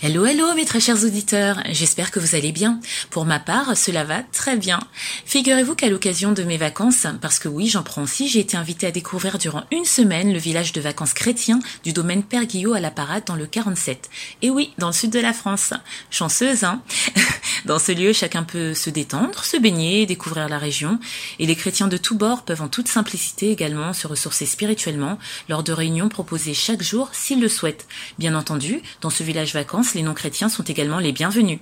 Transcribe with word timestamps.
Hello, 0.00 0.24
hello, 0.24 0.54
mes 0.54 0.64
très 0.64 0.78
chers 0.78 1.02
auditeurs. 1.02 1.60
J'espère 1.70 2.12
que 2.12 2.20
vous 2.20 2.36
allez 2.36 2.52
bien. 2.52 2.78
Pour 3.10 3.24
ma 3.24 3.40
part, 3.40 3.76
cela 3.76 4.04
va 4.04 4.22
très 4.22 4.56
bien. 4.56 4.78
Figurez-vous 5.24 5.74
qu'à 5.74 5.88
l'occasion 5.88 6.30
de 6.30 6.44
mes 6.44 6.56
vacances, 6.56 7.08
parce 7.20 7.40
que 7.40 7.48
oui, 7.48 7.66
j'en 7.66 7.82
prends 7.82 8.02
aussi, 8.02 8.28
j'ai 8.28 8.38
été 8.38 8.56
invitée 8.56 8.86
à 8.86 8.92
découvrir 8.92 9.38
durant 9.38 9.64
une 9.72 9.84
semaine 9.84 10.32
le 10.32 10.38
village 10.38 10.72
de 10.72 10.80
vacances 10.80 11.14
chrétien 11.14 11.58
du 11.82 11.92
domaine 11.92 12.22
Père 12.22 12.46
Guillot 12.46 12.74
à 12.74 12.80
la 12.80 12.92
Parade 12.92 13.24
dans 13.26 13.34
le 13.34 13.46
47. 13.46 14.08
Et 14.42 14.50
oui, 14.50 14.72
dans 14.78 14.86
le 14.86 14.92
sud 14.92 15.10
de 15.10 15.18
la 15.18 15.32
France. 15.32 15.74
Chanceuse, 16.12 16.62
hein? 16.62 16.80
Dans 17.64 17.78
ce 17.78 17.92
lieu, 17.92 18.12
chacun 18.12 18.42
peut 18.42 18.74
se 18.74 18.90
détendre, 18.90 19.44
se 19.44 19.56
baigner, 19.56 20.06
découvrir 20.06 20.48
la 20.48 20.58
région. 20.58 20.98
Et 21.38 21.46
les 21.46 21.56
chrétiens 21.56 21.88
de 21.88 21.96
tous 21.96 22.16
bords 22.16 22.42
peuvent 22.42 22.62
en 22.62 22.68
toute 22.68 22.88
simplicité 22.88 23.50
également 23.50 23.92
se 23.92 24.06
ressourcer 24.06 24.46
spirituellement 24.46 25.18
lors 25.48 25.62
de 25.62 25.72
réunions 25.72 26.08
proposées 26.08 26.54
chaque 26.54 26.82
jour 26.82 27.10
s'ils 27.12 27.40
le 27.40 27.48
souhaitent. 27.48 27.86
Bien 28.18 28.34
entendu, 28.34 28.82
dans 29.00 29.10
ce 29.10 29.22
village 29.22 29.54
vacances, 29.54 29.94
les 29.94 30.02
non-chrétiens 30.02 30.48
sont 30.48 30.64
également 30.64 30.98
les 30.98 31.12
bienvenus. 31.12 31.58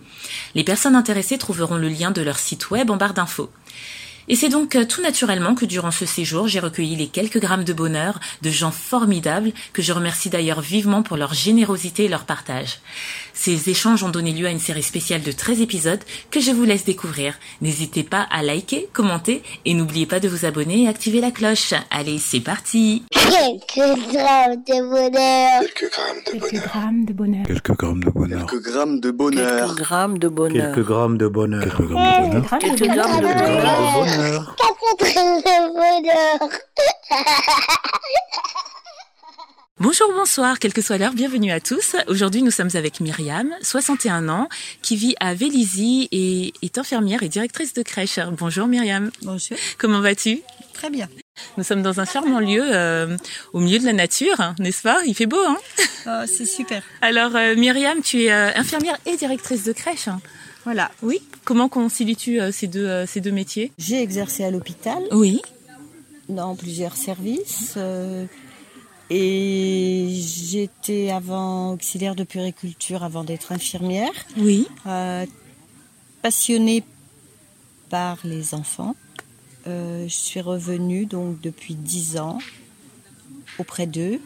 Les 0.54 0.64
personnes 0.64 0.96
intéressées 0.96 1.38
trouveront 1.38 1.76
le 1.76 1.88
lien 1.88 2.10
de 2.10 2.22
leur 2.22 2.38
site 2.38 2.70
web 2.70 2.90
en 2.90 2.96
barre 2.96 3.14
d'infos. 3.14 3.50
Et 4.28 4.36
c'est 4.36 4.48
donc 4.48 4.74
euh, 4.76 4.84
tout 4.84 5.02
naturellement 5.02 5.54
que 5.54 5.64
durant 5.64 5.90
ce 5.90 6.06
séjour, 6.06 6.48
j'ai 6.48 6.60
recueilli 6.60 6.96
les 6.96 7.06
quelques 7.06 7.40
grammes 7.40 7.64
de 7.64 7.72
bonheur 7.72 8.18
de 8.42 8.50
gens 8.50 8.70
formidables 8.70 9.52
que 9.72 9.82
je 9.82 9.92
remercie 9.92 10.30
d'ailleurs 10.30 10.60
vivement 10.60 11.02
pour 11.02 11.16
leur 11.16 11.34
générosité 11.34 12.04
et 12.04 12.08
leur 12.08 12.24
partage. 12.24 12.80
Ces 13.34 13.68
échanges 13.68 14.02
ont 14.02 14.08
donné 14.08 14.32
lieu 14.32 14.46
à 14.46 14.50
une 14.50 14.60
série 14.60 14.82
spéciale 14.82 15.22
de 15.22 15.30
13 15.30 15.60
épisodes 15.60 16.02
que 16.30 16.40
je 16.40 16.50
vous 16.50 16.64
laisse 16.64 16.84
découvrir. 16.84 17.34
N'hésitez 17.60 18.02
pas 18.02 18.26
à 18.30 18.42
liker, 18.42 18.88
commenter 18.92 19.42
et 19.64 19.74
n'oubliez 19.74 20.06
pas 20.06 20.20
de 20.20 20.28
vous 20.28 20.44
abonner 20.44 20.84
et 20.84 20.88
activer 20.88 21.20
la 21.20 21.30
cloche. 21.30 21.74
Allez, 21.90 22.18
c'est 22.18 22.40
parti 22.40 23.04
Quelques 23.10 23.76
grammes 24.12 24.62
de 24.66 24.82
bonheur. 24.82 25.60
Quelques 25.60 25.90
grammes 25.92 27.04
de 27.04 27.12
bonheur. 27.12 27.46
Quelques 27.46 27.72
grammes 27.72 28.00
de 28.00 28.10
bonheur. 28.10 28.46
Quelques 28.46 28.62
grammes 28.62 29.00
de 29.00 29.10
bonheur. 29.10 29.56
Quelques 29.56 29.76
grammes 29.76 30.18
de 30.18 30.28
bonheur. 30.28 30.74
Quelques 30.74 30.86
grammes 30.86 31.18
de 31.18 31.28
bonheur. 31.28 31.62
Quelques 31.62 31.88
grammes 31.88 32.30
de 32.30 32.40
bonheur. 32.40 32.58
Quelques 32.58 32.88
grammes 32.88 33.20
de 33.20 33.26
bonheur. 33.26 34.15
Bonheur. 34.16 34.56
Bonheur. 35.74 36.50
Bonjour, 39.78 40.10
bonsoir, 40.14 40.58
quelle 40.58 40.72
que 40.72 40.80
soit 40.80 40.96
l'heure, 40.96 41.12
bienvenue 41.12 41.52
à 41.52 41.60
tous. 41.60 41.96
Aujourd'hui, 42.08 42.42
nous 42.42 42.50
sommes 42.50 42.70
avec 42.74 43.00
Myriam, 43.00 43.50
61 43.60 44.28
ans, 44.30 44.48
qui 44.80 44.96
vit 44.96 45.14
à 45.20 45.34
Vélizy 45.34 46.08
et 46.12 46.54
est 46.62 46.78
infirmière 46.78 47.22
et 47.22 47.28
directrice 47.28 47.74
de 47.74 47.82
crèche. 47.82 48.18
Bonjour 48.38 48.66
Myriam, 48.66 49.10
Bonjour. 49.22 49.56
comment 49.78 50.00
vas-tu? 50.00 50.40
Très 50.72 50.88
bien. 50.88 51.08
Nous 51.56 51.64
sommes 51.64 51.82
dans 51.82 52.00
un 52.00 52.04
charmant 52.04 52.40
lieu 52.40 52.62
euh, 52.64 53.16
au 53.52 53.60
milieu 53.60 53.78
de 53.78 53.84
la 53.84 53.92
nature, 53.92 54.40
hein, 54.40 54.54
n'est-ce 54.58 54.82
pas? 54.82 55.00
Il 55.06 55.14
fait 55.14 55.26
beau, 55.26 55.40
hein? 55.46 55.56
Oh, 56.06 56.22
c'est 56.26 56.46
super. 56.46 56.82
Alors 57.00 57.34
euh, 57.36 57.54
Myriam, 57.56 58.00
tu 58.02 58.22
es 58.24 58.32
euh, 58.32 58.50
infirmière 58.54 58.96
et 59.06 59.16
directrice 59.16 59.64
de 59.64 59.72
crèche. 59.72 60.08
hein 60.08 60.20
Voilà. 60.64 60.90
Oui? 61.02 61.20
Comment 61.44 61.68
concilies-tu 61.68 62.40
euh, 62.40 62.52
ces 62.52 62.66
deux 62.66 62.86
euh, 62.86 63.06
ces 63.06 63.20
deux 63.20 63.32
métiers? 63.32 63.72
J'ai 63.78 64.00
exercé 64.02 64.44
à 64.44 64.50
l'hôpital 64.50 64.98
Oui. 65.12 65.40
dans 66.28 66.54
plusieurs 66.56 66.96
services. 66.96 67.74
euh, 67.76 68.24
et 69.08 70.08
j'étais 70.10 71.10
avant 71.10 71.72
auxiliaire 71.74 72.16
de 72.16 72.24
puriculture 72.24 73.04
avant 73.04 73.22
d'être 73.24 73.52
infirmière. 73.52 74.10
Oui. 74.36 74.66
Euh, 74.86 75.24
passionnée 76.22 76.82
par 77.88 78.18
les 78.24 78.52
enfants. 78.54 78.96
Euh, 79.66 80.04
je 80.04 80.14
suis 80.14 80.40
revenue 80.40 81.06
donc 81.06 81.40
depuis 81.40 81.74
dix 81.74 82.18
ans 82.18 82.38
auprès 83.58 83.86
d'eux 83.86 84.20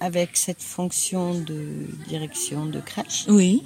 avec 0.00 0.36
cette 0.36 0.62
fonction 0.62 1.34
de 1.38 1.86
direction 2.08 2.64
de 2.64 2.80
crèche. 2.80 3.26
Oui. 3.28 3.62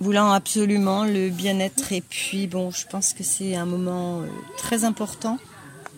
voulant 0.00 0.32
absolument 0.32 1.04
le 1.04 1.28
bien-être. 1.28 1.92
Et 1.92 2.00
puis, 2.00 2.46
bon, 2.46 2.70
je 2.70 2.86
pense 2.86 3.12
que 3.12 3.22
c'est 3.22 3.54
un 3.54 3.66
moment 3.66 4.22
euh, 4.22 4.26
très 4.56 4.84
important 4.84 5.38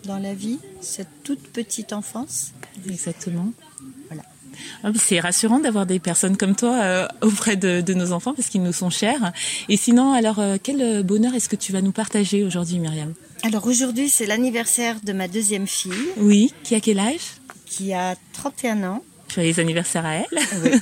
dans 0.03 0.19
la 0.19 0.33
vie, 0.33 0.59
cette 0.81 1.23
toute 1.23 1.47
petite 1.47 1.93
enfance. 1.93 2.51
Exactement. 2.85 3.53
Voilà. 4.09 4.23
Ah, 4.83 4.89
C'est 4.95 5.19
rassurant 5.19 5.59
d'avoir 5.59 5.85
des 5.85 5.99
personnes 5.99 6.37
comme 6.37 6.55
toi 6.55 6.73
euh, 6.81 7.07
auprès 7.21 7.55
de, 7.55 7.81
de 7.81 7.93
nos 7.93 8.11
enfants 8.11 8.33
parce 8.33 8.49
qu'ils 8.49 8.63
nous 8.63 8.73
sont 8.73 8.89
chers. 8.89 9.31
Et 9.69 9.77
sinon, 9.77 10.13
alors, 10.13 10.39
euh, 10.39 10.57
quel 10.61 11.03
bonheur 11.03 11.33
est-ce 11.33 11.49
que 11.49 11.55
tu 11.55 11.71
vas 11.71 11.81
nous 11.81 11.91
partager 11.91 12.43
aujourd'hui, 12.43 12.79
Myriam? 12.79 13.13
Alors 13.43 13.67
aujourd'hui, 13.67 14.09
c'est 14.09 14.25
l'anniversaire 14.25 14.97
de 15.03 15.11
ma 15.13 15.27
deuxième 15.27 15.67
fille, 15.67 15.91
Oui. 16.17 16.53
Qui 16.63 16.75
a 16.75 16.79
quel 16.79 16.99
âge? 16.99 17.35
Qui 17.65 17.93
a 17.93 18.15
31 18.33 18.83
ans. 18.83 19.03
Joyeux 19.33 19.59
anniversaire 19.59 20.05
à 20.05 20.15
elle. 20.15 20.79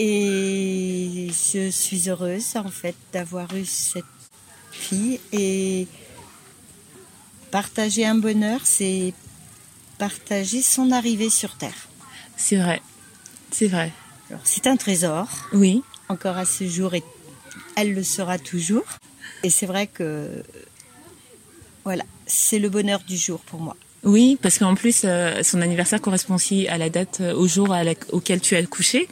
Et 0.00 1.28
je 1.52 1.70
suis 1.70 2.08
heureuse, 2.08 2.54
en 2.56 2.68
fait, 2.70 2.94
d'avoir 3.12 3.54
eu 3.56 3.64
cette 3.64 4.04
fille. 4.70 5.18
Et 5.32 5.86
partager 7.50 8.04
un 8.06 8.14
bonheur, 8.14 8.60
c'est 8.64 9.12
partager 9.98 10.62
son 10.62 10.92
arrivée 10.92 11.30
sur 11.30 11.56
Terre. 11.56 11.87
C'est 12.38 12.56
vrai. 12.56 12.80
C'est 13.50 13.66
vrai. 13.68 13.92
C'est 14.44 14.66
un 14.66 14.76
trésor. 14.76 15.26
Oui. 15.52 15.82
encore 16.08 16.38
à 16.38 16.44
ce 16.46 16.66
jour 16.66 16.94
et 16.94 17.02
elle 17.76 17.92
le 17.92 18.02
sera 18.02 18.38
toujours. 18.38 18.84
Et 19.42 19.50
c'est 19.50 19.66
vrai 19.66 19.86
que 19.86 20.42
voilà, 21.84 22.04
c'est 22.26 22.58
le 22.58 22.68
bonheur 22.70 23.00
du 23.06 23.16
jour 23.16 23.40
pour 23.40 23.60
moi. 23.60 23.76
Oui, 24.04 24.38
parce 24.40 24.58
qu'en 24.58 24.74
plus, 24.76 25.02
euh, 25.04 25.42
son 25.42 25.60
anniversaire 25.60 26.00
correspond 26.00 26.36
aussi 26.36 26.68
à 26.68 26.78
la 26.78 26.88
date, 26.88 27.18
euh, 27.20 27.34
au 27.34 27.48
jour 27.48 27.72
à 27.72 27.82
la- 27.82 27.94
auquel 28.12 28.40
tu 28.40 28.54
as 28.54 28.62
couché. 28.64 29.08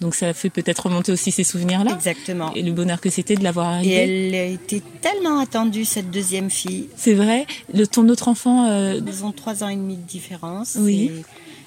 Donc 0.00 0.14
ça 0.14 0.32
fait 0.32 0.48
peut-être 0.48 0.86
remonter 0.86 1.10
aussi 1.10 1.32
ces 1.32 1.42
souvenirs-là. 1.44 1.92
Exactement. 1.92 2.54
Et 2.54 2.62
le 2.62 2.70
bonheur 2.72 3.00
que 3.00 3.10
c'était 3.10 3.34
de 3.34 3.42
l'avoir 3.42 3.72
Et 3.72 3.76
arrivé. 3.76 3.94
elle 4.28 4.34
a 4.34 4.44
été 4.44 4.80
tellement 5.02 5.40
attendue, 5.40 5.84
cette 5.84 6.10
deuxième 6.12 6.50
fille. 6.50 6.88
C'est 6.96 7.14
vrai. 7.14 7.46
Le, 7.74 7.84
ton 7.86 8.08
autre 8.08 8.28
enfant, 8.28 8.66
euh, 8.70 9.00
Ils 9.04 9.24
ont 9.24 9.32
trois 9.32 9.64
ans 9.64 9.68
et 9.68 9.76
demi 9.76 9.96
de 9.96 10.02
différence. 10.06 10.76
Oui. 10.78 11.10
Et 11.12 11.24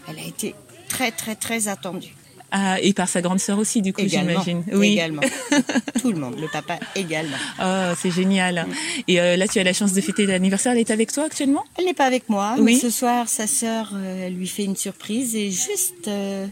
elle 0.10 0.20
a 0.20 0.24
été 0.26 0.56
très, 0.92 1.12
très, 1.12 1.36
très 1.36 1.68
attendue. 1.68 2.14
ah, 2.52 2.78
et 2.82 2.94
par 2.94 3.08
sa 3.08 3.22
grande 3.22 3.40
sœur 3.40 3.58
aussi, 3.60 3.82
du 3.82 3.94
coup, 3.94 4.02
j'imagine. 4.06 4.64
Oui. 4.74 4.94
Également. 4.94 5.22
Tout 6.02 6.12
le 6.12 6.20
monde, 6.20 6.36
le 6.40 6.48
papa 6.48 6.80
également. 6.96 7.38
Oh, 7.64 7.94
c'est 8.00 8.12
génial. 8.12 8.68
Et 9.08 9.22
euh, 9.22 9.38
là, 9.38 9.48
tu 9.48 9.58
as 9.60 9.64
la 9.64 9.74
chance 9.74 9.94
de 9.94 10.02
fêter 10.02 10.26
l'anniversaire. 10.26 10.74
Elle 10.74 10.80
est 10.80 10.92
avec 10.92 11.12
toi 11.14 11.24
actuellement? 11.26 11.64
Elle 11.78 11.86
n'est 11.86 11.94
pas 11.94 12.06
avec 12.06 12.28
moi, 12.30 12.56
Oui. 12.58 12.74
mais 12.74 12.80
ce 12.80 12.90
soir, 12.90 13.30
sa 13.30 13.48
sœur 13.48 13.92
euh, 13.94 14.28
lui 14.30 14.48
fait 14.48 14.66
une 14.66 14.76
surprise 14.76 15.36
et 15.36 15.50
juste 15.50 16.08
euh, 16.08 16.46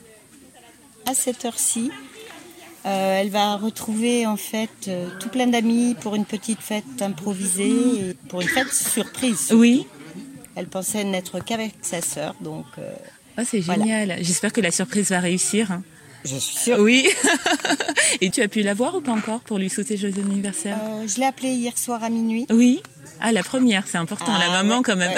à 1.06 1.14
cette 1.14 1.44
heure-ci, 1.46 1.92
euh, 2.86 3.20
elle 3.20 3.30
va 3.30 3.58
retrouver 3.58 4.26
en 4.26 4.38
fait 4.38 4.90
tout 5.20 5.30
plein 5.30 5.48
d'amis 5.48 5.96
pour 6.00 6.16
une 6.16 6.26
petite 6.26 6.62
fête 6.62 7.02
improvisée, 7.02 7.70
et 7.72 8.14
pour 8.30 8.40
une 8.42 8.48
fête 8.48 8.72
surprise. 8.74 9.52
Oui. 9.52 9.86
Elle 10.56 10.68
pensait 10.68 11.04
n'être 11.04 11.40
qu'avec 11.44 11.74
sa 11.82 12.02
sœur, 12.02 12.36
donc 12.42 12.66
Oh, 13.40 13.44
c'est 13.50 13.60
Voilà. 13.62 13.84
génial. 13.84 14.18
J'espère 14.22 14.52
que 14.54 14.62
la 14.62 14.72
surprise 14.72 15.10
va 15.10 15.20
réussir. 15.20 15.80
je 16.26 16.36
suis 16.36 16.58
sûre. 16.58 16.78
Oui. 16.80 17.08
et 18.22 18.30
tu 18.30 18.42
as 18.42 18.48
pu 18.48 18.62
la 18.62 18.74
voir 18.74 18.96
ou 18.96 19.02
pas 19.02 19.12
encore 19.14 19.40
pour 19.42 19.58
lui 19.58 19.70
souhaiter 19.70 19.98
joyeux 19.98 20.22
anniversaire? 20.24 20.78
Euh, 20.84 21.08
je 21.08 21.20
l'ai 21.20 21.26
appelée 21.26 21.50
hier 21.50 21.78
soir 21.78 22.04
à 22.04 22.10
minuit. 22.10 22.46
Oui. 22.50 22.82
Ah, 23.22 23.32
la 23.32 23.44
première, 23.44 23.84
c'est 23.88 23.98
important. 23.98 24.32
la 24.38 24.46
Ah, 24.50 24.64
maman, 24.64 24.78
ouais, 24.78 24.84
quand 24.84 24.96
même. 24.96 25.12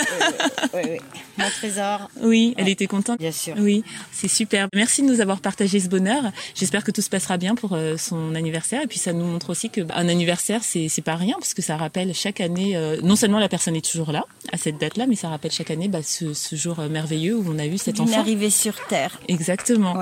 ouais, 0.74 0.86
ouais. 0.86 1.02
Mon 1.38 1.50
trésor, 1.50 2.10
Oui, 2.22 2.54
elle 2.58 2.68
était 2.70 2.88
contente. 2.88 3.18
bien 3.20 3.32
sûr. 3.32 3.56
Oui, 3.58 3.84
c'est 4.12 4.28
super. 4.28 4.68
Merci 4.76 5.02
de 5.02 5.08
nous 5.08 5.22
avoir 5.22 5.40
partagé 5.40 5.80
ce 5.80 5.88
bonheur. 5.88 6.24
J'espère 6.56 6.84
que 6.84 6.92
tout 6.92 7.02
se 7.02 7.10
passera 7.10 7.38
bien 7.38 7.56
pour 7.56 7.74
euh, 7.74 7.96
son 7.98 8.36
anniversaire. 8.36 8.82
Et 8.84 8.88
puis 8.88 9.00
ça 9.00 9.14
nous 9.14 9.26
montre 9.26 9.50
aussi 9.50 9.70
que 9.70 9.82
bah, 9.82 9.96
anniversaire, 9.96 10.62
c'est 10.64 10.90
pas 11.04 11.16
rien 11.16 11.36
parce 11.40 11.54
que 11.54 11.62
ça 11.62 11.78
rappelle 11.78 12.14
chaque 12.14 12.42
année. 12.42 12.76
euh, 12.76 12.98
non 13.02 13.16
seulement 13.16 13.40
la 13.40 13.50
personne 13.50 13.76
est 13.76 13.90
toujours 13.90 14.12
là 14.12 14.26
à 14.52 14.58
cette 14.58 14.78
date-là, 14.78 15.08
mais 15.08 15.16
ça 15.16 15.30
rappelle 15.30 15.52
chaque 15.52 15.72
année 15.72 15.88
bah, 15.88 16.00
ce, 16.04 16.34
ce 16.34 16.56
jour 16.56 16.80
euh, 16.80 16.90
merveilleux 16.90 17.36
où 17.38 17.46
on 17.48 17.58
a 17.60 17.66
eu 17.66 17.78
cet 17.78 17.98
Une 17.98 18.04
enfant. 18.04 18.20
arrivée 18.20 18.50
sur 18.50 18.76
Terre. 18.88 19.20
Exactement. 19.28 19.96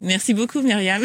Merci 0.00 0.34
beaucoup, 0.34 0.62
Myriam. 0.62 1.02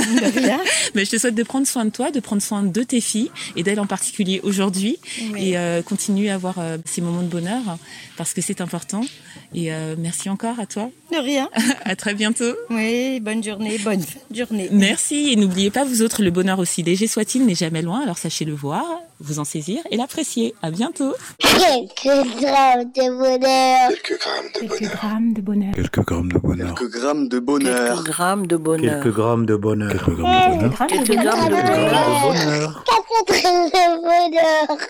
Mais 0.96 1.06
je 1.06 1.10
te 1.12 1.18
souhaite 1.18 1.36
de 1.36 1.44
prendre 1.44 1.68
soin 1.68 1.86
de 1.86 1.90
toi, 1.90 2.12
de 2.12 2.20
prendre 2.20 2.42
soin 2.42 2.64
de 2.64 2.84
tes 2.84 3.02
filles 3.02 3.32
et 3.56 3.64
d'elle 3.64 3.80
en 3.80 3.88
particulier 3.88 4.40
aujourd'hui 4.44 4.98
Oui. 5.34 5.50
et 5.50 5.58
euh, 5.58 5.82
continue 5.82 6.30
avoir 6.32 6.56
euh, 6.60 6.78
ces 6.86 7.02
moments 7.02 7.22
de 7.22 7.28
bonheur 7.28 7.62
parce 8.18 8.34
que 8.34 8.42
c'est 8.42 8.62
important. 8.62 9.02
Et 9.54 9.74
euh, 9.74 9.96
merci 9.98 10.30
encore 10.30 10.60
à 10.60 10.66
toi. 10.66 10.90
De 11.12 11.18
rien. 11.18 11.50
À 11.86 11.96
très 11.96 12.14
bientôt. 12.14 12.54
Oui, 12.70 13.20
bonne 13.20 13.44
journée, 13.44 13.78
bonne 13.80 14.02
journée. 14.34 14.70
Merci 14.72 15.32
et 15.32 15.36
n'oubliez 15.36 15.70
pas 15.72 15.84
vous 15.84 16.02
autres, 16.02 16.22
le 16.24 16.32
bonheur 16.32 16.60
aussi 16.60 16.84
léger 16.84 17.08
soit-il 17.08 17.46
n'est 17.46 17.56
jamais 17.56 17.82
loin. 17.82 18.02
Alors 18.02 18.18
sachez 18.18 18.46
le 18.46 18.54
voir, 18.54 18.86
vous 19.20 19.40
en 19.40 19.44
saisir 19.46 19.82
et 19.92 19.98
l'apprécier. 19.98 20.54
À 20.62 20.72
bientôt. 20.72 21.14
Quelques 21.40 22.40
grammes 22.40 22.92
de 22.96 23.18
bonheur. 23.18 23.90
Quelques 23.90 24.20
grammes 24.20 24.48
de 24.54 24.60
Quelques 24.62 24.82
bonheur. 24.82 24.92
grammes 24.92 25.34
de 25.34 25.42
bonheur. 25.42 25.74
Quelques 25.76 26.92
grammes 26.92 27.28
de 27.28 27.40
bonheur. 27.40 27.84
Quelques 27.94 28.08
grammes 28.12 28.48
de 28.48 28.48
bonheur. 28.48 28.54
Quelques 28.54 28.56
grammes 28.56 28.56
de 28.56 28.56
bonheur. 28.56 29.02
Quelques 29.02 29.16
grammes 29.16 29.46
de 29.46 29.56
bonheur. 29.56 29.92
Quelques 29.92 30.16
grammes 30.18 30.58
de 30.58 30.66
bonheur. 30.66 30.88
Quelques 30.88 31.16
grammes 31.16 31.50
de 31.50 31.62
bonheur. 32.32 32.84
Grammes 33.28 33.72
de 34.32 34.82